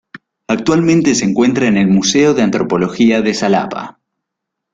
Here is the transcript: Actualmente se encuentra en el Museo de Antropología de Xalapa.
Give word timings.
Actualmente 0.47 1.13
se 1.13 1.25
encuentra 1.25 1.67
en 1.67 1.77
el 1.77 1.85
Museo 1.87 2.33
de 2.33 2.41
Antropología 2.41 3.21
de 3.21 3.35
Xalapa. 3.35 3.99